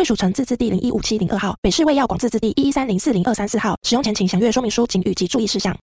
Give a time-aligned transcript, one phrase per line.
[0.00, 3.76] 卫署城自治地零一五七零二号，北市卫药广自治地一一三零四零二三四号。
[3.82, 5.76] 使用前请详阅说明书、请及注意事项。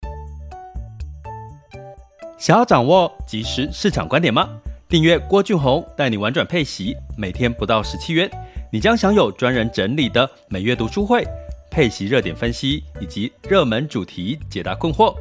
[2.38, 4.48] 想要掌握即时市场观点吗？
[4.88, 8.32] 订阅郭俊宏带你玩转配息，每天不到十七元，
[8.72, 11.28] 你将享有专人整理的每月读书会、
[11.70, 15.14] 配息热点分析以及热门主题解答困惑。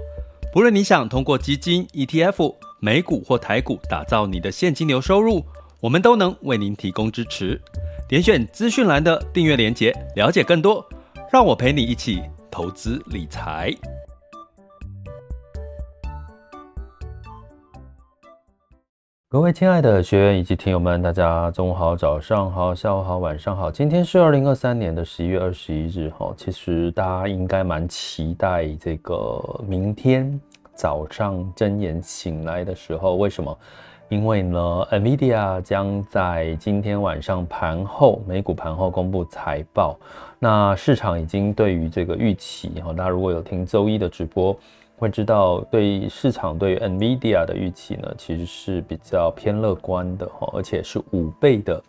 [0.52, 5.44] 不论你想通过基金、ETF、美股或台股打造你的现金流收入，
[5.80, 7.60] 我们都能为您提供支持。
[8.06, 10.84] 点选资讯栏的订阅连结，了解更多。
[11.32, 13.72] 让我陪你一起投资理财。
[19.30, 23.70] 各位亲爱的学员以及听友们，大家中午好、早上好、下午好、晚上好。
[23.70, 30.38] 今天是二零二三年的十一月二十一日，哈，其实大家应该蛮期待这个明天
[30.74, 33.58] 早上睁眼醒来的时候，为什么？
[34.10, 34.58] 因为呢
[34.92, 39.98] ，NVIDIA 将在今天晚上盘后，美股盘后公布财报。
[40.38, 44.56] 那市场已经对于这个预期，哈，大家如果有听周一的直播，
[44.98, 51.82] 会知道对市场对于 NVIDIA 的预期呢，其实是比较偏乐观的，哈，而且是五倍的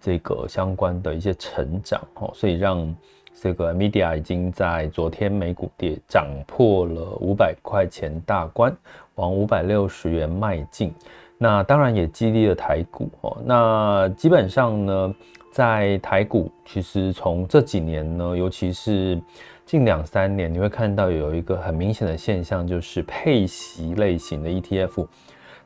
[0.00, 2.96] 这个相关的一些成长，哈，所以让
[3.40, 8.74] 这个 NVIDIA 已经在昨天美股跌涨破了五百块钱大关，
[9.16, 10.94] 往五百六十元迈进。
[11.42, 13.36] 那当然也激励了台股哦。
[13.44, 15.14] 那基本上呢，
[15.50, 19.20] 在台股其实从这几年呢，尤其是
[19.66, 25.06] 近两三年，你会看到有一个很明显的现象，就是配息类型的 ETF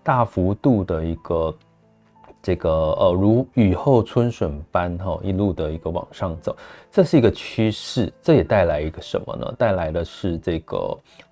[0.02, 1.54] 大幅度的一个。
[2.46, 6.56] 这个呃，如雨后春笋般哈，一路的一个往上走，
[6.92, 8.12] 这是一个趋势。
[8.22, 9.52] 这也带来一个什么呢？
[9.58, 10.76] 带来的是这个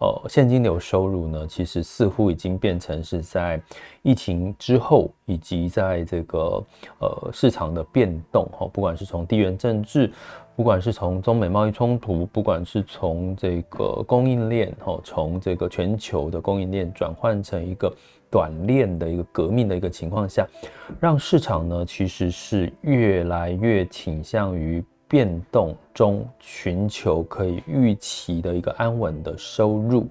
[0.00, 3.62] 呃，现金流收入呢，其实似乎已经变成是在
[4.02, 6.60] 疫情之后，以及在这个
[6.98, 10.10] 呃市场的变动哈，不管是从地缘政治，
[10.56, 17.94] 不管是从中美贸易冲突，不管是从这个供应链哈，从这个全球的供应链转换成一个。
[18.34, 20.45] 短链的一个革命的一个情况下，
[20.99, 30.09] 让市场呢其实是越来越倾向于变动中寻求可以预期的一个安稳的收入。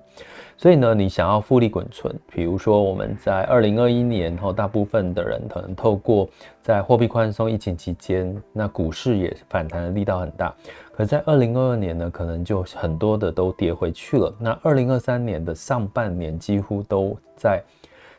[0.56, 6.30] 所以呢，你想要复利滚存，比如说我们在二零二一年后，大部分的人可能透过
[6.62, 10.56] 在货币宽松疫情期间，那股市也反弹的力道很大。
[10.94, 14.34] 可在二零二二年呢，可能就很多的都跌回去了。
[14.40, 17.62] 那二零二三年的上半年几乎都在。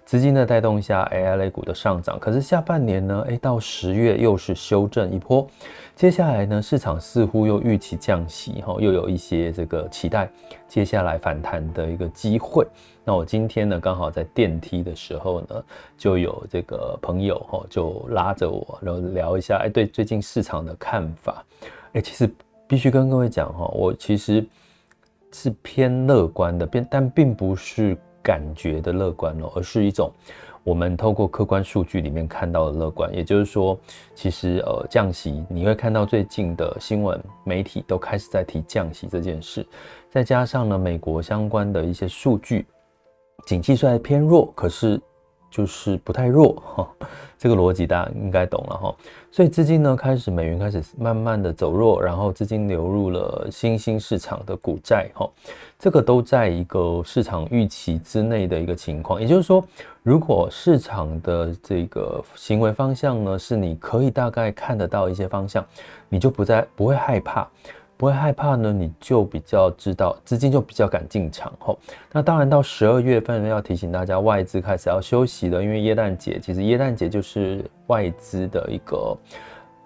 [0.04, 2.18] 资金的带动下，AI 类股的上涨。
[2.20, 3.24] 可是下半年呢？
[3.26, 5.46] 诶，到十月又是修正一波。
[5.96, 10.28] 接下来呢，市场似乎又预期降息，哈，又有一些这个期待
[10.68, 12.66] 接下来反弹的一个机会。
[13.02, 15.64] 那我今天呢，刚好在电梯的时候呢，
[15.96, 21.42] 就有这个朋友哈，就拉着我，然后聊一下，哎，对最近市场的看法。
[21.94, 22.30] 哎，其实
[22.66, 24.44] 必须跟各位讲哈，我其实
[25.32, 27.96] 是偏乐观的，并但并不是。
[28.24, 30.10] 感觉的乐观哦，而是一种
[30.64, 33.14] 我们透过客观数据里面看到的乐观。
[33.14, 33.78] 也就是说，
[34.14, 39.64] 其实呃降息，你会看到最近的新闻媒体都开始在提降息这件事。
[40.08, 42.66] 再加上呢，美国相关的一些数据，
[43.46, 44.98] 景气虽然偏弱，可是
[45.54, 46.88] 就是不太弱哈。
[47.38, 48.94] 这个逻辑大家应该懂了哈。
[49.30, 55.30] 所以资金呢开始美元开始慢慢的走弱，然后资金流入了新兴市场的股债哈。
[55.78, 59.62] 这个都在一个市场预期之内的一个情况，也就是说，
[60.02, 65.64] 如果市场的这个行为方向呢，是你可以大概看得到一些方向，
[66.08, 67.46] 你就不再不会害怕，
[67.96, 71.78] 不会害怕呢，你就比较知道资金就比较敢进场吼。
[72.12, 79.16] 那当然到十二月份要提醒大家，外资开始要休息了，因为耶诞节，其实耶诞节就是外资的一个。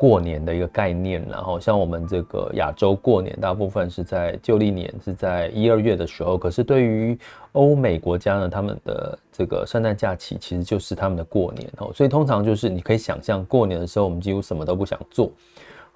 [0.00, 6.38] 过年的一个概念，然后像我们这个亚洲过年，大部分是在旧历年是在一二月的时候。
[6.38, 7.18] 可是对于
[7.50, 11.90] 欧美国家呢，他们的这个圣诞假期其实就是他们的过年哦。
[11.92, 15.32] 所以通常就是你可以想象，过年的时候我们几乎什么都不想做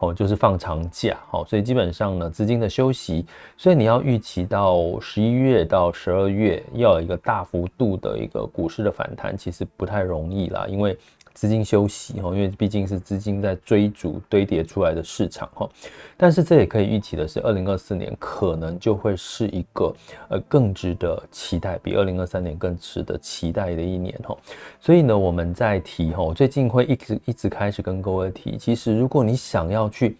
[0.02, 1.44] 哦，就是放长假哦。
[1.48, 3.24] 所以基本上呢，资金的休息，
[3.56, 10.96] 所以你要预期到十一月到十二月要有一个大幅度的一个股市的反弹，其实不太容易啦，因为。
[11.34, 15.68] 资金休息哈，因为毕竟是资金在追逐堆叠出来的市场哈。
[16.16, 19.94] 但是这也可以预期的是，二零二四年可能就会是一个
[20.28, 24.36] 呃更值得期待，比二零二三年更值得期待的一年哈。
[24.80, 30.16] 所以呢，我们在提哈，最近会一直一直开始跟各位提，其实如果你想要去。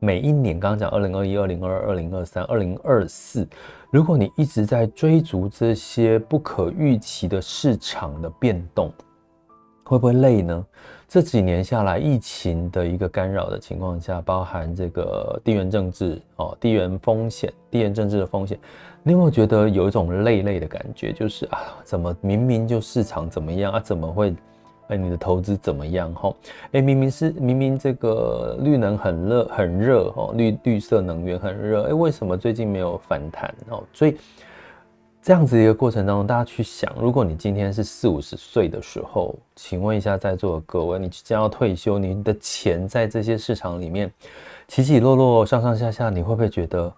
[0.00, 3.48] 每一年，刚刚讲二零二一、二零二二、二零二三、二零二四，
[3.90, 8.92] 如果你一直在追逐这些不可预期的市场的变动，
[9.84, 10.66] 会不会累呢？
[11.06, 18.58] 这几年下来，疫情的一个干扰的情况下，包含这个地缘政治哦，地缘风险、地缘政治的风险，
[19.02, 21.12] 你有没有觉得有一种累累的感觉？
[21.12, 24.34] 就是啊，怎么明明就市场怎么样啊，怎么会？
[24.88, 26.12] 哎，你的投资怎么样？
[26.14, 26.34] 哈，
[26.72, 33.54] 哎，明明是明明这个绿能很热很热哦，绿绿色能源很热，哎，为什么最近没有反弹？
[33.70, 34.16] 哦，所以
[35.24, 44.12] 这样子一个过程当中，大家去想，如果你今天是四五十岁的时候，请问一下在座的各位，你将要退休，你的钱在这些市场里面
[44.68, 46.92] 起起落落、上上下下，你会不会觉得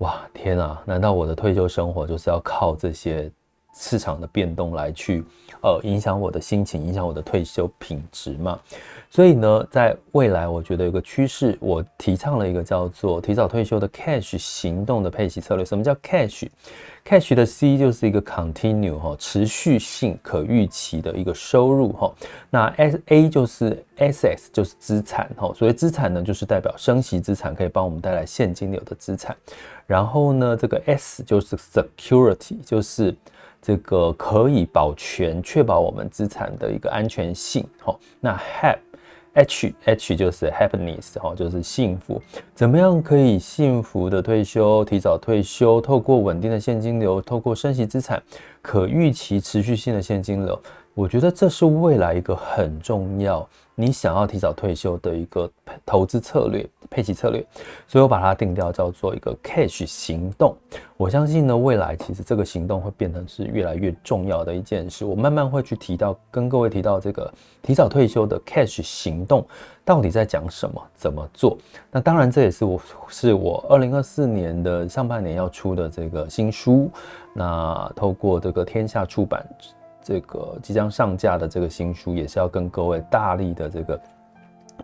[0.00, 3.32] 哇，天啊，难道我的退休生活就是要靠这些？
[3.74, 5.24] 市场的变动来去，
[5.62, 8.58] 呃，影响我的心情，影响我的退休品质嘛。
[9.10, 15.64] 所以呢，在未来，我觉得有个趋势，我提倡了一个叫做提早退休的 cash 行动的配息策略。
[15.64, 22.12] 什么叫 cash？cash 的 C 就是一个 continue 哈，持续性、可预期的一个收入哈。
[22.50, 25.52] 那 S A 就是 s s 就是资产哈。
[25.54, 29.36] 所谓资产呢，就是代表升息资产，可以帮我们带来现金流的资产。
[29.86, 33.14] 然后呢，这个 S 就是 security，就是
[33.66, 37.98] 这个可以保全、确保我们资产的一个安全性，哈。
[38.20, 42.20] 那 hap，h h 就是 happiness，哈，就是幸福。
[42.54, 45.80] 怎么样可以幸福的退休、提早退休？
[45.80, 48.22] 透过稳定的现金流，透过升息资产、
[48.60, 50.60] 可预期持续性的现金流。
[50.94, 53.44] 我觉得这是未来一个很重要，
[53.74, 55.50] 你想要提早退休的一个
[55.84, 57.44] 投资策略、配齐策略，
[57.88, 60.54] 所以我把它定调叫做一个 cash 行动。
[60.96, 65.04] 我相信呢，未来其实这个行动会变成是越来越重要的一件事。
[65.04, 67.28] 我慢慢会去提到，跟各位提到这个
[67.60, 69.44] 提早退休的 cash 行动
[69.84, 71.58] 到底在讲什么，怎么做。
[71.90, 76.88] 那当然，这也是我是我二零二四年的上半年要出的这个新书。
[77.32, 79.44] 那透过这个天下出版。
[80.04, 83.98] 这个即将上架的这个新书，也是要跟各位大力的这个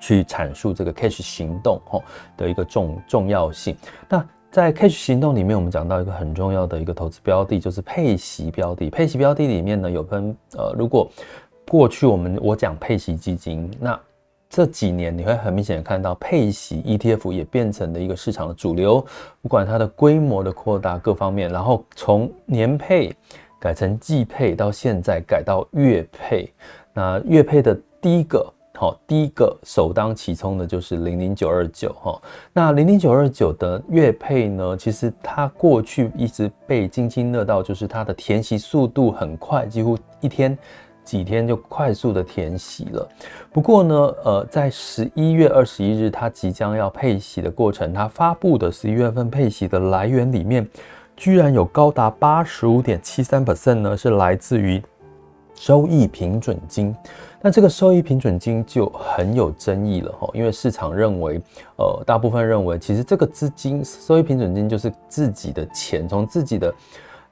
[0.01, 2.03] 去阐述这个 cash 行动吼
[2.39, 3.77] 的一个重重要性。
[4.09, 8.89] 那在 cash 行动里面，我们讲到一个很重要的一个投资标的，就是配息标的。
[8.89, 11.09] 配息标的里面呢，有分呃，如果
[11.69, 14.01] 过去我们我讲配息基金，那
[14.49, 19.05] 这几年你会很明显看到配息 ETF 也变成了一个市场的主流，
[19.43, 23.15] 不管它的规模的扩大各方面，然后从年配。
[23.61, 26.51] 改成季配，到现在改到月配。
[26.95, 32.21] 那月配的第一个，好，第一个首当其冲的就是零零九二九哈。
[32.55, 40.57] 那零零九二九的月配呢，其实它过去一直被津津乐道，就是它的填息速度很快，几乎一天
[41.05, 43.07] 几天就快速的填息了。
[43.53, 50.67] 不过呢，呃，在十一月二十一日，它即将要配息的过程，它发布的十一月份配息的来源里面。
[51.21, 54.83] 居然有高达八十五点七三 percent 呢，是来自于
[55.55, 56.97] 收益平准金。
[57.43, 61.39] 那这个收益平准金就很有争议了哈，因为市场认为，
[61.77, 66.75] 呃，大部分认为其实这个资金收益平准金就是自己的钱，从自己的。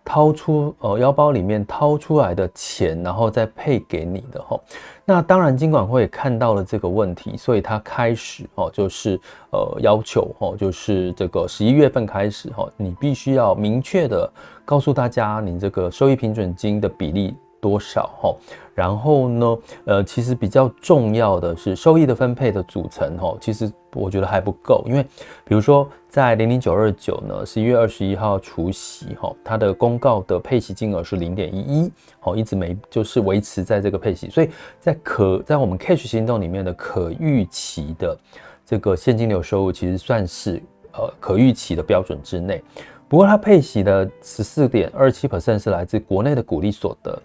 [0.08, 4.58] 掏出呃腰包里面掏出来的钱，然后再配给你的哈。
[5.04, 14.32] 那当然，金管会也看到了这个问题，所以他开始哦，就是呃要求哦，就是这个十一月份开始哈，你必须要明确的
[14.64, 17.36] 告诉大家，你这个收益平准金的比例。
[17.60, 18.36] 多少哈？
[18.74, 19.58] 然后呢？
[19.86, 23.36] 呃，其实比较重要的是收益的分配的组成哈。
[23.40, 25.02] 其实我觉得还不够，因为
[25.44, 34.48] 比如说在零零九二九呢，十一月二十一号除息哈，它的公告的配息金额是零点一一，好，一直没就是维持在这个配息，所以
[34.78, 38.16] 在可在我们 cash 行动里面的可预期的
[38.64, 40.62] 这个现金流收入，其实算是
[40.92, 42.62] 呃可预期的标准之内。
[43.08, 47.18] 不过它配息的十四点二七 percent 是来自国内的股利所得，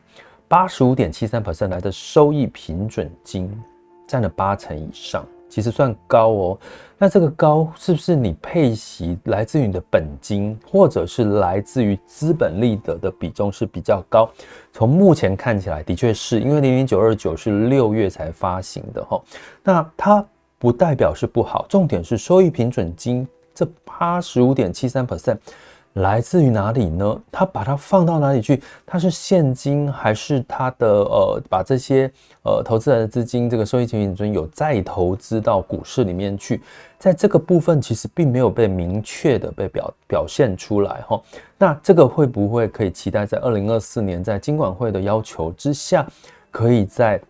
[0.48, 3.52] 八十五点七三 percent 来自收益平准金，
[4.08, 6.58] 占了八成以上，其实算高哦。
[6.98, 14.30] 那这个高是不是你配息来自于你的本金，或者是来自于资本利得的比重是比较高？
[14.72, 19.22] 从目前看起来的确是因为零零九二九是六月才发行的哈，
[19.62, 20.26] 那它
[20.58, 25.38] 不代表是不好，重点是收益平准金这八十五点七三 percent。
[25.94, 27.22] 来自于哪里呢？
[27.32, 28.62] 他把它放到哪里去？
[28.86, 32.12] 它是现金还是他的呃，把这些
[32.44, 36.62] 呃投资来的资金，这个收益平准金有再投资到股市里面去？
[36.98, 41.22] 在这个部分其实并没有被明确的被表表现出来哈。
[41.58, 46.08] 那这个会不会可以期待在二零二四年在金管会的要求之下，
[46.50, 47.22] 可以在？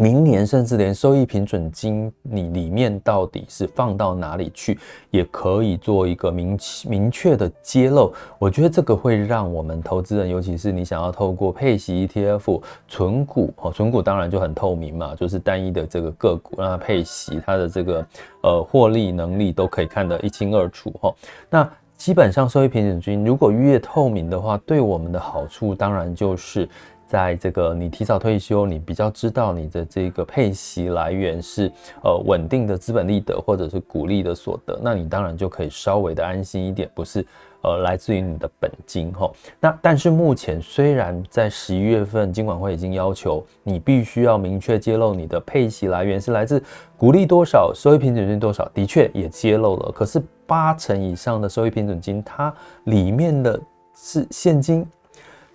[0.00, 4.78] 明年甚至连收益平准金，你里面到底是放到哪里去，
[5.10, 8.10] 也可以做一个明明确的揭露。
[8.38, 18.06] 我觉得这个会让我们投资人，尤其是你想要透过配息 ETF 存股，哦，存股当然就很透明嘛，就是单一的这个个股让它配息，它的这个
[18.42, 21.14] 呃获利能力都可以看得一清二楚哈。
[21.50, 26.66] 那基本上收益平准金如果越透明的话，对我们的好处当然就是。
[27.10, 31.68] 在这个你提早退休，你比较知道你的这个配息来源是
[32.04, 37.26] 呃稳定的资本利得或者是股利的所得，那你当然就可以稍微的安心一点，不是
[37.62, 39.28] 呃来自于你的本金哈。
[39.58, 46.62] 那但是目前虽然在十一月份金管会已经要求你必须要明确揭露你的配息来源是来自
[46.96, 49.90] 股利多少、收益平准金多少，的确也揭露了。
[49.90, 53.60] 可是八成以上的收益平准金，它里面的
[53.96, 54.86] 是现金。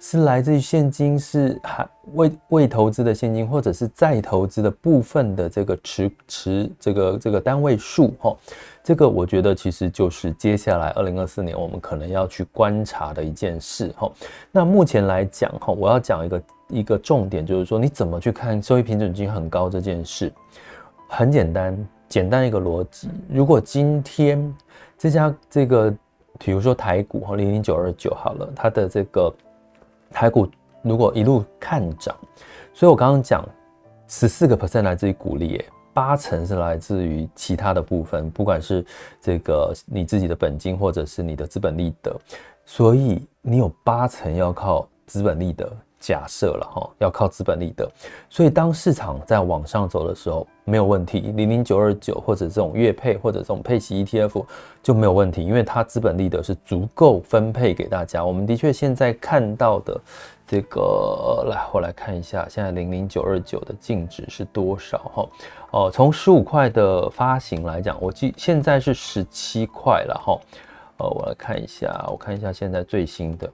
[0.07, 1.83] 是来自于现金，是还
[2.13, 8.37] 未未投资的现金，或者是再投资的部分的这个持持这个这个单位数哈，
[8.83, 14.11] 这个我觉得其实就是接下来二零二四年我们可能要去观察的一件事哈。
[14.51, 20.31] 那目前来讲哈，我要讲一个一个重点，就是说你怎么去看收益平准金很高这件事，
[21.09, 21.75] 很简单，
[22.07, 24.55] 简单一个逻辑，如果今天
[24.99, 25.91] 这家这个
[26.37, 29.33] 比如说台股哈零零九二九好了，它的这个。
[30.11, 30.47] 台股
[30.81, 32.15] 如果一路看涨，
[32.73, 33.43] 所以我刚刚讲
[34.07, 38.85] 十四个 percent 来自于股利，诶，八成是来自于其他的部分，不管是
[39.19, 42.15] 这个你自己的本金或者是你的资本利得，
[42.65, 45.71] 所以你有八成要靠资本利得。
[46.05, 47.89] 假设了哈，要靠资本利得，
[48.29, 51.19] 所以当市场在往上走的时候，没有问题。
[51.19, 54.45] 零零九二九或者这种月配或者这种配息 ETF
[54.83, 58.23] 就没有问题，因为它资本利得是足够分配给大家。
[58.23, 59.99] 我们的确现在看到的
[60.45, 65.27] 这个，来我来看一下，现在零零九二九的净值是多少哈？
[65.71, 70.39] 哦，从十五块的发行来讲，我记现在是十七块了哈。
[70.97, 73.51] 呃，我来看一下，我看一下现在最新的。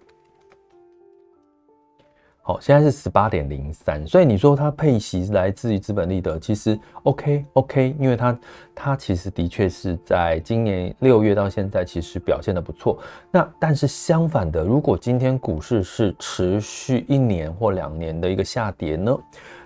[2.43, 8.39] 好，现在是十八点零三，所以你说它配息来自于资本利得，其实 OK OK，因为它
[8.73, 12.97] 它其实的确是在今年六月到现在其实表现得不错。
[13.29, 19.15] 那但是相反的，如果今天股市是持续一年或两年的一个下跌呢？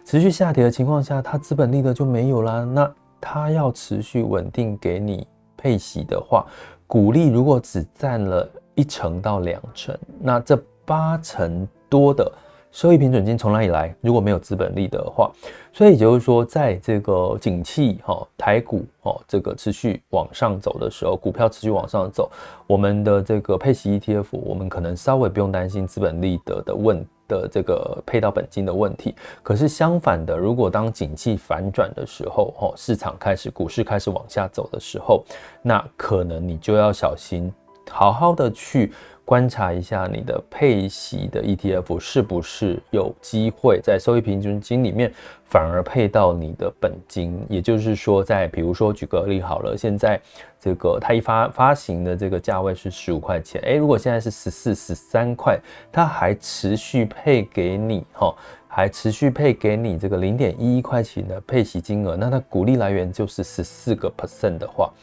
[0.03, 2.65] 持续下跌的情况下，它资本利得就没有啦。
[2.65, 6.45] 那它要持续稳定给你配息的话，
[6.87, 12.29] 股利如果只占了一成到两成，那这八成多的。
[12.75, 13.95] 收益平准金从哪里来？
[14.01, 15.31] 如果没有资本利得的话，
[15.71, 22.29] 所以也就是说，在这个景气哈台股哦这个持续往上走的时候，股票持续往上走，
[22.67, 29.15] 我们的这个配息 ETF，我们可能稍微不用担心资本利得的问的这个配到本金的问题。
[29.41, 35.23] 可是相反的，如果当景气反转的时候，哦市场开始股市开始往下走的时候，
[35.61, 37.49] 那可能你就要小心，
[37.89, 38.91] 好好的去。
[39.25, 45.11] 观察一下你的配息的 ETF 是不是有机会在收益平均金里面
[45.45, 50.21] 反而配到你的本金，也就是说，在比如说举个例好了，现在
[50.59, 55.59] 这个它一发发行的这个价位是十五块钱，诶，如果现在是十四、十三块，
[55.91, 58.31] 它还持续配给你哈，
[58.67, 64.93] 还持续配给你这个零点一一块钱的配息金额，那它股利来源就是十四个 percent 的话。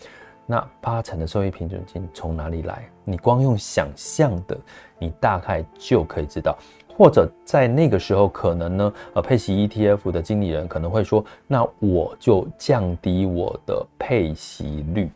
[0.53, 2.87] 那八成的收益平准金从哪里来？
[3.05, 4.55] 你光用想象的，
[4.99, 6.59] 你大概就可以知道。
[6.95, 15.11] 或者在那个时候，可能呢，呃，配息 ETF 的经理人可能会说，那我就降低我的配息率。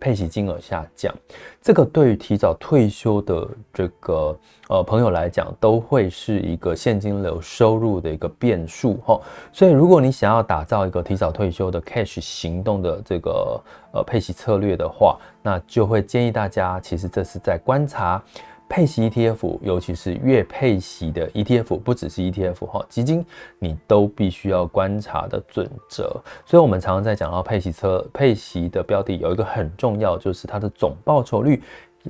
[0.00, 1.14] 配息金额下降，
[1.60, 4.36] 这个对于提早退休的这个
[4.68, 9.20] 呃朋友来讲，都会是一个现金流收入的一个变数哈。
[9.52, 13.60] 所以，如果你想要打造一个提早退休的 cash 行动的这个
[13.92, 18.22] 呃配息策略的话，那就会建议大家，其实这是在观察。
[18.70, 23.26] 配息 ETF，尤其是月配息的 ETF，不只是 ETF 哈，基金
[23.58, 26.04] 你都必须要观察的准则。
[26.46, 31.60] 所以，我们常常在讲到配息车、配息的标的，有一个很重要，就是它的总报酬率。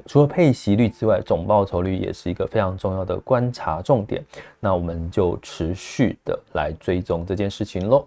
[0.05, 4.23] 除了配息率之外，总报酬率也是一个非常重要的观察重点。
[4.61, 8.07] 那我们就持续的来追踪这件事情喽。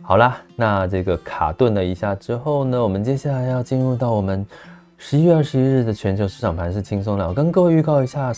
[0.00, 4.46] 好啦，那这个卡顿了一下之后呢，我们接下来要进入到我们
[4.96, 7.32] 十一月二十一日的全球市场盘是轻松聊。
[7.34, 8.32] 跟各位预告一下，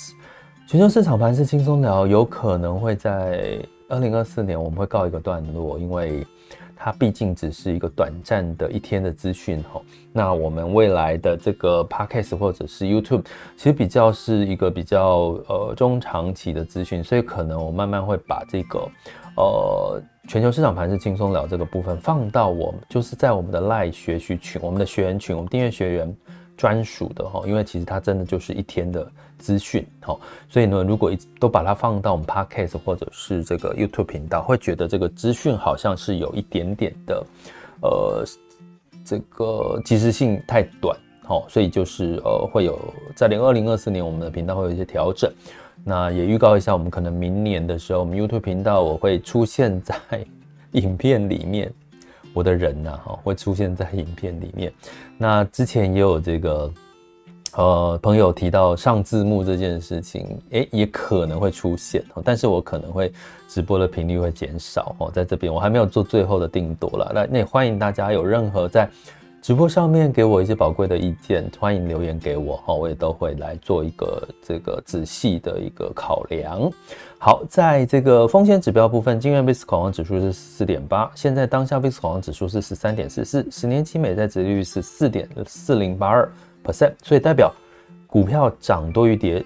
[0.67, 6.27] 全球市场盘是轻松聊有可能会在二零二四年我们会告一个段落，因为
[6.75, 9.81] 它毕竟只是一个短暂的一天的资讯哈。
[10.13, 13.23] 那我们未来的这个 Podcast 或者是 YouTube，
[13.57, 18.89] 其实比较是一个比较呃中长期的资讯，所以可能我慢慢会把这个
[19.37, 20.03] 呃。
[20.29, 26.17] 全球市场盘是轻松聊这个部分放到我们就是在我们的赖学习群，我们的学员群，我们订阅学员
[26.57, 30.17] 专属的哈，因为其实它真的就是一天的资讯哈，
[30.49, 37.27] 所以呢，如果一直都把它放到我们 Podcast 或者是这个 YouTube 频道，会觉得这个资讯好像是有一点点的
[37.83, 38.25] 呃
[39.05, 42.79] 这个即时性太短哈，所以就是呃会有
[43.17, 45.29] 在零二零二四年我们的频道会有一些调整。
[45.83, 49.95] 那也预告一下，我们可能明年的时候，我们 YouTube 频道我会出现在
[50.73, 51.73] 影片里面，
[52.35, 54.73] 我的人呐，哈，会出现在影片里面。
[55.17, 56.73] 那之前也有这个
[57.57, 63.13] 呃朋友提到上字幕这件事情，诶，也可能会出现，但是我可能会
[63.49, 67.11] 直播的频率会减少哦，在这边我还没有做最后的定夺了。
[67.15, 68.89] 那那也欢迎大家有任何在。
[69.43, 76.71] 直播上面给我一些宝贵的意见，欢迎留言给我哈，我也都会来做一个这个仔细的一个考量。
[77.19, 86.31] 好，在这个风险指标部分，今日 VIX 恐慌指数是四点八，现在当下 VIX 恐慌指数是十三点四四，十年期美债殖利率是四点四零八二
[86.63, 87.51] percent，所以代表
[88.07, 89.43] 股票涨多于跌。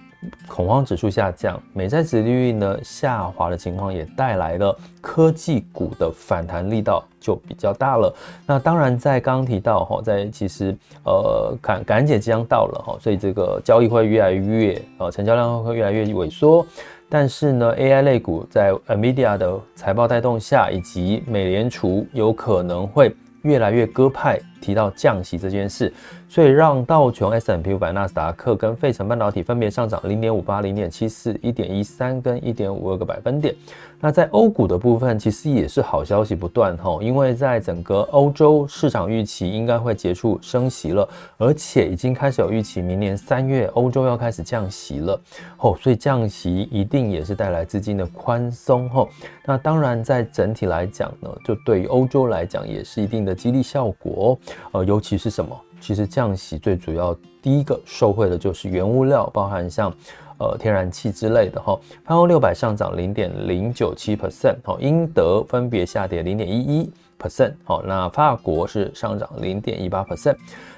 [0.47, 8.15] 恐慌指数下降，美债殖利率呢下滑的情况也带来了科技股的反弹力道就比较大了。
[8.47, 16.67] 那当然，在刚刚提到哈，在其实呃感感恩节即将到了哈，所以这个交易会越来越呃成交量会越来越萎缩。
[17.09, 24.41] 但是呢，AI 类股在 NVIDIA 的财报带动下，以及美联储有可能会越来越鸽派。
[24.65, 25.93] 提到降息这件事，
[26.27, 33.55] 所以让道琼、s M P 五百、纳斯达克跟费城半导体分别上涨零点五八、零点七四、一点一三跟一点五二个百分点。
[34.01, 45.19] 那在欧股的部分，其实也是好消息不断哈，因为在整个欧洲市场预期应该会结束升息了，而且已经开始有预期明年三月欧洲要开始降息了
[45.59, 49.07] 哦，所以降息一定也是带来资金的宽松哈。
[49.47, 54.54] 那当然，在整体来讲呢，就对于欧洲来讲也是一定的激励效果哦。
[54.73, 55.59] 呃，尤其是什么？
[55.81, 59.93] 其实降息最主要第一个受惠的就是原物料，包含像
[60.39, 61.79] 呃天然气之类的哈。
[62.05, 66.91] 泛欧六百上涨零点零九七 percent，哈，英德分别下跌零点一一
[67.21, 70.37] percent，好，那法国是上涨零点一八 percent。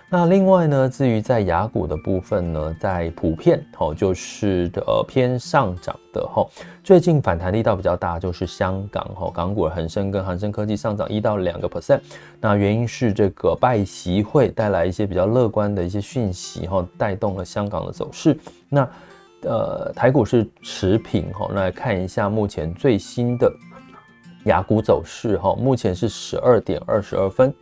[0.09, 6.47] 那另外呢，至于在雅股的部分呢，在普遍哦，就是呃偏上涨的哈。
[6.85, 12.01] 最近反弹力道比较大，就是香港哈，港股恒生跟恒生科技上涨一到两个 percent。
[12.40, 18.38] 那原因是这个拜习会带来一些比较乐观的一些讯息哈，带动了香港的走势。
[18.69, 18.88] 那
[19.42, 23.53] 呃台股是持平哈，那来看一下目前最新的
[24.45, 27.53] 雅股走势哈，目前是十二点二十二分。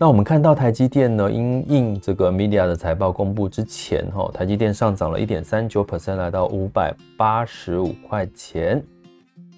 [0.00, 8.80] 那我们看到台积电呢，因应这个 Media 的财报公布之前，哈，台积电上涨了一点三九 percent，来到五百八十五块钱。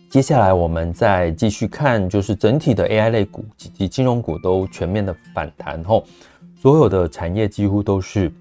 [0.08, 6.04] 接下来我们再继续看，就是整体的 AI 类股以及金融股都全面的反弹，吼，
[6.56, 8.32] 所有的产业几乎都是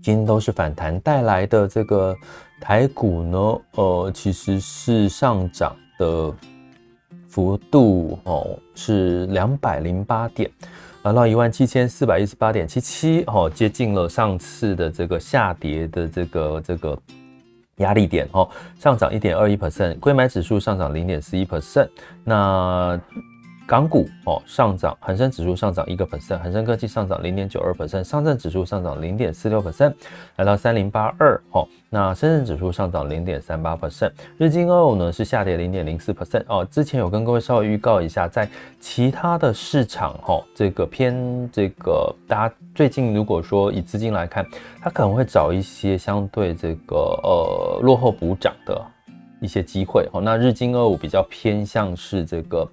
[0.00, 1.66] 今天都是反弹带来的。
[1.66, 2.16] 这个
[2.60, 6.32] 台股呢，呃，其实是上涨的
[7.28, 10.50] 幅度哦，是两百零八点。
[11.02, 16.98] 达到一万七千四百一十八点七七，哦，接近了上次的这个下跌的这个这个
[17.76, 21.88] 压力点，哦，上涨一点二一 percent，购买指数上涨零点四一 percent，
[22.24, 23.00] 那。
[23.66, 29.92] 港股哦上涨，恒生指数上涨一个 percent，恒生科技上涨零点九二 percent，上证指数上涨零点四六 percent，
[30.36, 31.66] 来到三零八二哦。
[31.90, 36.64] 那深圳指数上涨零点三八 percent，日经二五呢是下跌零点零四 percent 哦。
[36.70, 38.48] 之前有跟各位稍微预告一下，在
[38.78, 44.46] 其他的市场哈，这个偏这个大家最近如果说以资金来看，
[44.80, 48.80] 它可能会找一些相对这个呃落后补涨的。
[49.38, 50.20] 一些机会哦。
[50.20, 52.66] 那日经二五比较偏向是这个，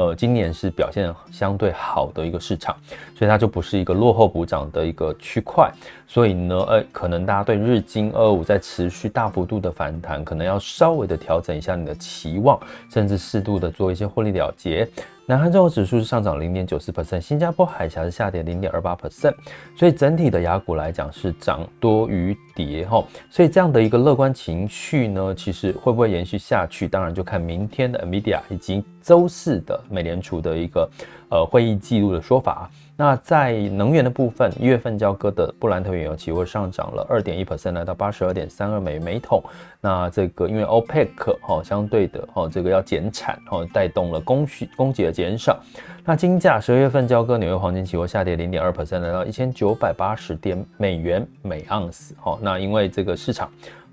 [0.00, 2.74] 呃，今年是表现相对好的一个市场，
[3.14, 5.70] 所以它就不是一个落后补涨的一个区块。
[6.06, 12.58] 所以呢，呃，可能大家对日经二五在持续大幅度的反弹，可能要稍微的调整一下你的期望，
[12.90, 14.88] 甚至适度的做一些获利了结。
[15.26, 19.32] 南韩综合指数是上涨零点九四 percent，新加坡海峡是下跌零点二八 percent，
[19.76, 30.88] 所以整体的亚股来讲是涨多于跌哈，所以这样的一个乐观情绪呢，其实会不会延续下去，当然就看明天的 NVIDIA 以及周四的美联储的一个
[31.28, 32.70] 呃会议记录的说法。
[32.96, 39.42] 那在能源的部分，一月份交割的布兰特原油期货上涨了二点一 percent，来到八十二点三二美每桶。
[39.80, 41.08] 那这个因为 OPEC
[41.40, 45.58] 哈相对的哈这个要减产哈，带动了供需供给的减少。
[46.04, 52.14] 那金价十二月份交割纽约黄金期货下跌零点二 percent，来到一千九百八十点美元每盎司。
[52.20, 53.50] 哈，那因为这个市场。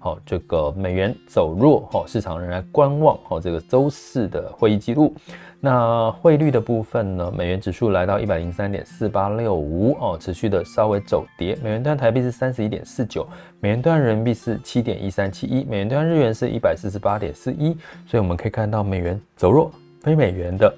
[0.08, 5.14] 哦，这个美元走弱，哈，市场仍然观望，哈，这个周四的会议记录。
[5.60, 7.34] 那汇率的部分呢？
[7.36, 11.58] 美元指数来到一百零三点四八六五，哦，持续的稍微走跌。
[11.62, 13.28] 美元兑台币是三十一点四九，
[13.60, 17.76] 美元兑人民币是七点一三七一，美元兑日元是一百四十八点四一。
[18.06, 20.74] 所以我们可以看到美元走弱，非美元的。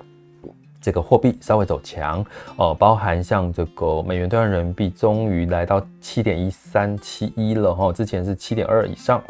[0.82, 2.26] 这个货币稍微走强
[2.58, 9.22] 哦，包含像这个美元兑换人民币终于来到七点一三七一了哈，之前是七点二以上。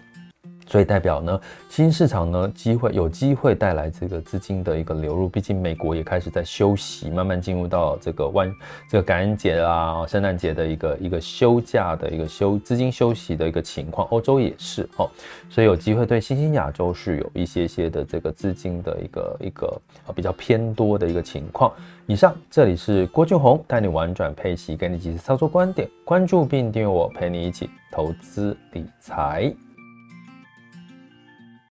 [0.69, 8.53] 所以代表呢，新市场呢机会有机会带来这个资金的一个流入，毕竟美国也开始在休息，慢慢进入到这个万
[8.87, 15.09] 这个感恩节啊、圣诞节的一个一个休假的一个休资金休息的一个情况，欧洲也是哦，
[15.49, 19.81] 所以有机会对新兴亚洲是有一些些的这个资金的一个一个
[20.13, 21.73] 比较偏多的一个情况。
[22.05, 29.51] 以上这里是郭俊宏带你玩转配息，给你几次操作观点，关注并订阅我，陪你一起投资理财。